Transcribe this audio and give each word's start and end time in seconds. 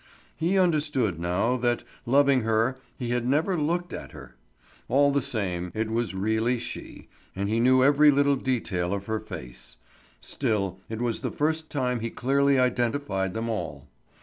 He 0.35 0.57
understood 0.57 1.19
now 1.19 1.57
that, 1.57 1.83
loving 2.07 2.41
her, 2.41 2.79
he 2.97 3.09
had 3.11 3.23
never 3.23 3.55
looked 3.55 3.93
at 3.93 4.13
her. 4.13 4.33
All 4.89 5.11
the 5.11 5.21
same 5.21 5.71
it 5.75 5.91
was 5.91 6.09
very 6.09 6.23
really 6.23 6.57
she, 6.57 7.07
and 7.35 7.47
he 7.47 7.59
knew 7.59 7.83
every 7.83 8.09
little 8.09 8.35
detail 8.35 8.95
of 8.95 9.05
her 9.05 9.19
face; 9.19 9.77
still, 10.19 10.79
it 10.89 11.01
was 11.03 11.19
the 11.19 11.29
first 11.29 11.69
time 11.69 11.99
he 11.99 12.09
clearly 12.09 12.57
identified 12.59 13.35
them 13.35 13.47
all. 13.47 13.89